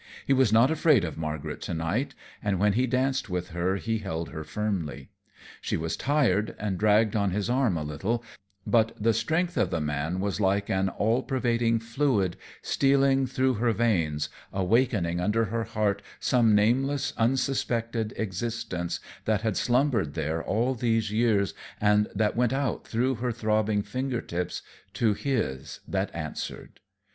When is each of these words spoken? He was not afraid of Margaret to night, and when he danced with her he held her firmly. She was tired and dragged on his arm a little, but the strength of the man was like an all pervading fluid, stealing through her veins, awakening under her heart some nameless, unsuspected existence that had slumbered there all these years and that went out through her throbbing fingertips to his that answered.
He 0.25 0.33
was 0.33 0.51
not 0.51 0.71
afraid 0.71 1.03
of 1.03 1.15
Margaret 1.15 1.61
to 1.61 1.75
night, 1.75 2.15
and 2.41 2.59
when 2.59 2.73
he 2.73 2.87
danced 2.87 3.29
with 3.29 3.49
her 3.49 3.75
he 3.75 3.99
held 3.99 4.29
her 4.29 4.43
firmly. 4.43 5.11
She 5.61 5.77
was 5.77 5.95
tired 5.95 6.55
and 6.57 6.79
dragged 6.79 7.15
on 7.15 7.29
his 7.29 7.51
arm 7.51 7.77
a 7.77 7.83
little, 7.83 8.23
but 8.65 8.93
the 8.99 9.13
strength 9.13 9.57
of 9.57 9.69
the 9.69 9.79
man 9.79 10.19
was 10.19 10.41
like 10.41 10.71
an 10.71 10.89
all 10.89 11.21
pervading 11.21 11.77
fluid, 11.77 12.35
stealing 12.63 13.27
through 13.27 13.53
her 13.61 13.73
veins, 13.73 14.27
awakening 14.51 15.19
under 15.19 15.45
her 15.45 15.65
heart 15.65 16.01
some 16.19 16.55
nameless, 16.55 17.13
unsuspected 17.17 18.11
existence 18.17 18.99
that 19.25 19.41
had 19.41 19.55
slumbered 19.55 20.15
there 20.15 20.41
all 20.41 20.73
these 20.73 21.11
years 21.11 21.53
and 21.79 22.07
that 22.15 22.35
went 22.35 22.53
out 22.53 22.87
through 22.87 23.13
her 23.13 23.31
throbbing 23.31 23.83
fingertips 23.83 24.63
to 24.95 25.13
his 25.13 25.79
that 25.87 26.09
answered. 26.15 26.79